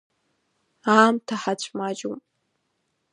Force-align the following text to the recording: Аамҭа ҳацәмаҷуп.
Аамҭа 0.93 1.35
ҳацәмаҷуп. 1.41 2.21